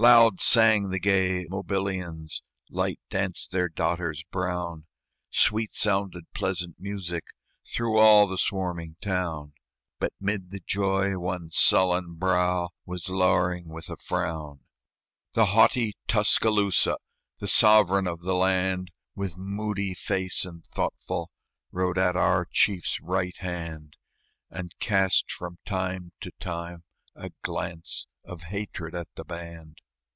Loud 0.00 0.40
sang 0.40 0.90
the 0.90 1.00
gay 1.00 1.44
Mobilians, 1.50 2.42
Light 2.70 3.00
danced 3.10 3.50
their 3.50 3.68
daughters 3.68 4.22
brown; 4.30 4.86
Sweet 5.32 5.74
sounded 5.74 6.22
pleasant 6.34 6.76
music 6.78 7.24
Through 7.66 7.98
all 7.98 8.28
the 8.28 8.38
swarming 8.38 8.94
town; 9.00 9.54
But 9.98 10.12
'mid 10.20 10.52
the 10.52 10.60
joy 10.60 11.18
one 11.18 11.50
sullen 11.50 12.14
brow 12.14 12.68
Was 12.86 13.08
lowering 13.08 13.70
with 13.70 13.90
a 13.90 13.96
frown. 13.96 14.60
The 15.32 15.46
haughty 15.46 15.94
Tuscaloosa, 16.06 16.98
The 17.40 17.48
sovereign 17.48 18.06
of 18.06 18.20
the 18.20 18.34
land, 18.34 18.92
With 19.16 19.36
moody 19.36 19.94
face, 19.94 20.44
and 20.44 20.64
thoughtful, 20.66 21.32
Rode 21.72 21.98
at 21.98 22.14
our 22.14 22.44
chief's 22.48 23.00
right 23.00 23.36
hand, 23.38 23.96
And 24.48 24.78
cast 24.78 25.32
from 25.32 25.58
time 25.66 26.12
to 26.20 26.30
time 26.38 26.84
a 27.16 27.30
glance 27.42 28.06
Of 28.22 28.44
hatred 28.44 28.94
at 28.94 29.08
the 29.16 29.24
band. 29.24 29.78